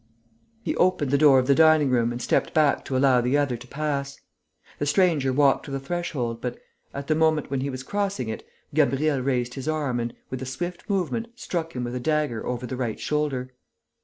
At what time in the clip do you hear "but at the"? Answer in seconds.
6.41-7.13